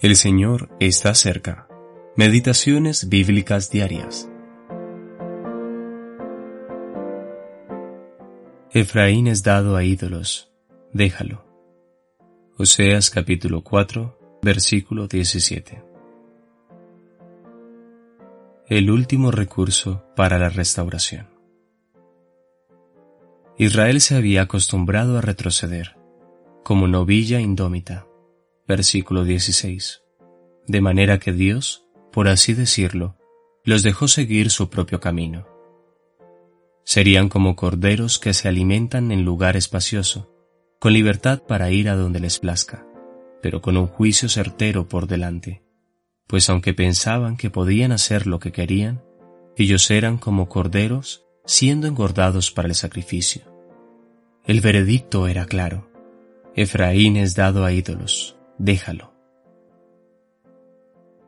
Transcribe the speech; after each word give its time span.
El 0.00 0.16
Señor 0.16 0.70
está 0.80 1.14
cerca. 1.14 1.68
Meditaciones 2.16 3.10
bíblicas 3.10 3.70
diarias. 3.70 4.30
Efraín 8.70 9.26
es 9.26 9.42
dado 9.42 9.76
a 9.76 9.84
ídolos. 9.84 10.50
Déjalo. 10.94 11.44
Oseas 12.56 13.10
capítulo 13.10 13.62
4, 13.62 14.40
versículo 14.40 15.06
17. 15.06 15.84
El 18.68 18.90
último 18.90 19.30
recurso 19.30 20.06
para 20.16 20.38
la 20.38 20.48
restauración. 20.48 21.28
Israel 23.58 24.00
se 24.00 24.16
había 24.16 24.40
acostumbrado 24.40 25.18
a 25.18 25.20
retroceder, 25.20 25.98
como 26.64 26.88
novilla 26.88 27.38
indómita 27.38 28.06
versículo 28.70 29.24
16. 29.24 30.04
De 30.68 30.80
manera 30.80 31.18
que 31.18 31.32
Dios, 31.32 31.88
por 32.12 32.28
así 32.28 32.54
decirlo, 32.54 33.16
los 33.64 33.82
dejó 33.82 34.06
seguir 34.06 34.50
su 34.50 34.70
propio 34.70 35.00
camino. 35.00 35.44
Serían 36.84 37.28
como 37.28 37.56
corderos 37.56 38.20
que 38.20 38.32
se 38.32 38.46
alimentan 38.46 39.10
en 39.10 39.24
lugar 39.24 39.56
espacioso, 39.56 40.32
con 40.78 40.92
libertad 40.92 41.42
para 41.42 41.72
ir 41.72 41.88
a 41.88 41.96
donde 41.96 42.20
les 42.20 42.38
plazca, 42.38 42.86
pero 43.42 43.60
con 43.60 43.76
un 43.76 43.88
juicio 43.88 44.28
certero 44.28 44.88
por 44.88 45.08
delante, 45.08 45.64
pues 46.28 46.48
aunque 46.48 46.72
pensaban 46.72 47.36
que 47.36 47.50
podían 47.50 47.90
hacer 47.90 48.28
lo 48.28 48.38
que 48.38 48.52
querían, 48.52 49.02
ellos 49.56 49.90
eran 49.90 50.16
como 50.16 50.48
corderos 50.48 51.24
siendo 51.44 51.88
engordados 51.88 52.52
para 52.52 52.68
el 52.68 52.76
sacrificio. 52.76 53.42
El 54.44 54.60
veredicto 54.60 55.26
era 55.26 55.46
claro. 55.46 55.90
Efraín 56.54 57.16
es 57.16 57.34
dado 57.34 57.64
a 57.64 57.72
ídolos, 57.72 58.39
déjalo. 58.60 59.14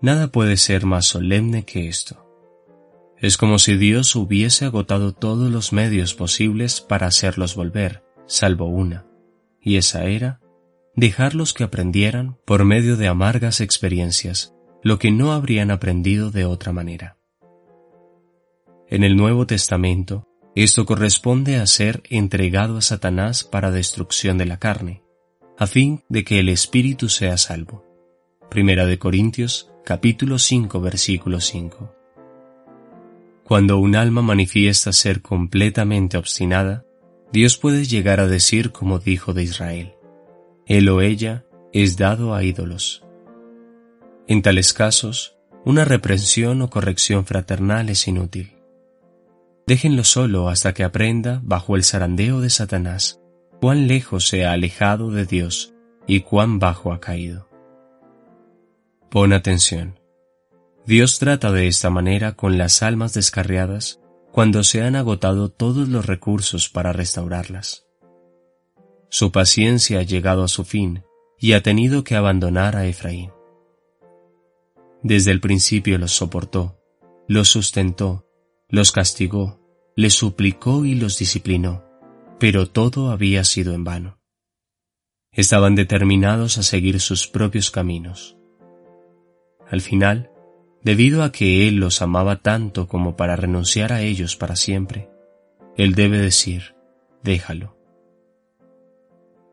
Nada 0.00 0.28
puede 0.28 0.56
ser 0.56 0.84
más 0.84 1.06
solemne 1.06 1.64
que 1.64 1.88
esto. 1.88 2.26
Es 3.16 3.36
como 3.36 3.58
si 3.58 3.76
Dios 3.76 4.14
hubiese 4.16 4.66
agotado 4.66 5.12
todos 5.12 5.50
los 5.50 5.72
medios 5.72 6.14
posibles 6.14 6.80
para 6.80 7.06
hacerlos 7.06 7.54
volver, 7.54 8.04
salvo 8.26 8.66
una, 8.66 9.06
y 9.60 9.76
esa 9.76 10.04
era 10.04 10.40
dejarlos 10.94 11.54
que 11.54 11.64
aprendieran 11.64 12.36
por 12.44 12.64
medio 12.64 12.96
de 12.96 13.08
amargas 13.08 13.60
experiencias 13.60 14.54
lo 14.82 14.98
que 14.98 15.12
no 15.12 15.32
habrían 15.32 15.70
aprendido 15.70 16.30
de 16.30 16.44
otra 16.44 16.72
manera. 16.72 17.16
En 18.88 19.04
el 19.04 19.16
Nuevo 19.16 19.46
Testamento, 19.46 20.28
esto 20.54 20.84
corresponde 20.84 21.56
a 21.56 21.66
ser 21.66 22.02
entregado 22.10 22.76
a 22.76 22.82
Satanás 22.82 23.44
para 23.44 23.70
destrucción 23.70 24.36
de 24.36 24.46
la 24.46 24.58
carne, 24.58 25.01
a 25.62 25.68
fin 25.68 26.02
de 26.08 26.24
que 26.24 26.40
el 26.40 26.48
espíritu 26.48 27.08
sea 27.08 27.38
salvo. 27.38 27.84
Primera 28.50 28.84
de 28.84 28.98
Corintios, 28.98 29.70
capítulo 29.84 30.40
5, 30.40 30.80
versículo 30.80 31.40
5. 31.40 31.94
Cuando 33.44 33.78
un 33.78 33.94
alma 33.94 34.22
manifiesta 34.22 34.92
ser 34.92 35.22
completamente 35.22 36.16
obstinada, 36.16 36.84
Dios 37.32 37.58
puede 37.58 37.84
llegar 37.84 38.18
a 38.18 38.26
decir 38.26 38.72
como 38.72 38.98
dijo 38.98 39.34
de 39.34 39.44
Israel, 39.44 39.94
él 40.66 40.88
o 40.88 41.00
ella 41.00 41.44
es 41.72 41.96
dado 41.96 42.34
a 42.34 42.42
ídolos. 42.42 43.04
En 44.26 44.42
tales 44.42 44.72
casos, 44.72 45.36
una 45.64 45.84
reprensión 45.84 46.60
o 46.62 46.70
corrección 46.70 47.24
fraternal 47.24 47.88
es 47.88 48.08
inútil. 48.08 48.56
Déjenlo 49.68 50.02
solo 50.02 50.48
hasta 50.48 50.74
que 50.74 50.82
aprenda, 50.82 51.40
bajo 51.44 51.76
el 51.76 51.84
zarandeo 51.84 52.40
de 52.40 52.50
Satanás, 52.50 53.21
cuán 53.62 53.86
lejos 53.86 54.26
se 54.26 54.44
ha 54.44 54.54
alejado 54.54 55.12
de 55.12 55.24
Dios 55.24 55.72
y 56.08 56.22
cuán 56.22 56.58
bajo 56.58 56.92
ha 56.92 56.98
caído. 56.98 57.48
Pon 59.08 59.32
atención. 59.32 60.00
Dios 60.84 61.20
trata 61.20 61.52
de 61.52 61.68
esta 61.68 61.88
manera 61.88 62.32
con 62.32 62.58
las 62.58 62.82
almas 62.82 63.14
descarriadas 63.14 64.00
cuando 64.32 64.64
se 64.64 64.82
han 64.82 64.96
agotado 64.96 65.48
todos 65.48 65.88
los 65.88 66.06
recursos 66.06 66.68
para 66.68 66.92
restaurarlas. 66.92 67.86
Su 69.10 69.30
paciencia 69.30 70.00
ha 70.00 70.02
llegado 70.02 70.42
a 70.42 70.48
su 70.48 70.64
fin 70.64 71.04
y 71.38 71.52
ha 71.52 71.62
tenido 71.62 72.02
que 72.02 72.16
abandonar 72.16 72.74
a 72.74 72.86
Efraín. 72.86 73.30
Desde 75.04 75.30
el 75.30 75.38
principio 75.40 75.98
los 75.98 76.10
soportó, 76.10 76.80
los 77.28 77.46
sustentó, 77.46 78.26
los 78.68 78.90
castigó, 78.90 79.60
les 79.94 80.14
suplicó 80.14 80.84
y 80.84 80.96
los 80.96 81.16
disciplinó 81.16 81.91
pero 82.42 82.68
todo 82.68 83.12
había 83.12 83.44
sido 83.44 83.72
en 83.72 83.84
vano. 83.84 84.18
Estaban 85.30 85.76
determinados 85.76 86.58
a 86.58 86.64
seguir 86.64 86.98
sus 86.98 87.28
propios 87.28 87.70
caminos. 87.70 88.36
Al 89.70 89.80
final, 89.80 90.28
debido 90.82 91.22
a 91.22 91.30
que 91.30 91.68
Él 91.68 91.76
los 91.76 92.02
amaba 92.02 92.42
tanto 92.42 92.88
como 92.88 93.14
para 93.14 93.36
renunciar 93.36 93.92
a 93.92 94.02
ellos 94.02 94.34
para 94.34 94.56
siempre, 94.56 95.08
Él 95.76 95.94
debe 95.94 96.18
decir, 96.18 96.74
déjalo. 97.22 97.78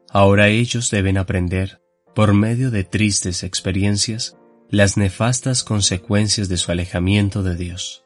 Ahora 0.10 0.48
ellos 0.48 0.90
deben 0.90 1.20
aprender, 1.20 1.84
por 2.16 2.34
medio 2.34 2.72
de 2.72 2.86
tristes 2.86 3.44
experiencias, 3.44 4.36
las 4.68 4.98
nefastas 4.98 5.64
consecuencias 5.64 6.50
de 6.50 6.58
su 6.58 6.72
alejamiento 6.72 7.44
de 7.44 7.56
Dios. 7.56 8.04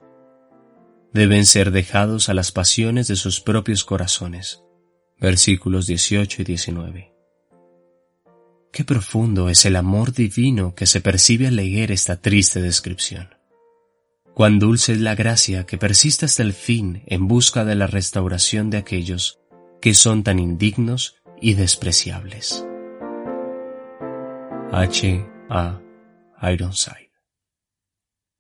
Deben 1.14 1.46
ser 1.46 1.72
dejados 1.72 2.28
a 2.28 2.34
las 2.34 2.52
pasiones 2.52 3.08
de 3.08 3.16
sus 3.16 3.40
propios 3.40 3.86
corazones 3.86 4.63
versículos 5.24 5.88
18 5.88 6.42
y 6.42 6.46
19. 6.46 7.14
Qué 8.74 8.84
profundo 8.84 9.48
es 9.48 9.64
el 9.64 9.78
amor 9.78 10.12
divino 10.12 10.76
que 10.76 10.86
se 10.86 11.00
percibe 11.00 11.48
al 11.48 11.56
leer 11.56 11.94
esta 11.94 12.18
triste 12.18 12.62
descripción. 12.62 13.30
Cuán 14.34 14.60
dulce 14.60 14.92
es 14.92 15.00
la 15.00 15.16
gracia 15.16 15.66
que 15.66 15.78
persiste 15.78 16.26
hasta 16.26 16.44
el 16.44 16.52
fin 16.52 17.04
en 17.06 17.30
busca 17.30 17.64
de 17.64 17.76
la 17.76 17.88
restauración 17.88 18.70
de 18.70 18.78
aquellos 18.78 19.40
que 19.82 19.94
son 19.94 20.24
tan 20.24 20.40
indignos 20.40 21.16
y 21.40 21.54
despreciables. 21.54 22.66
H. 24.74 25.26
A. 25.50 25.80
Ironside 26.42 27.03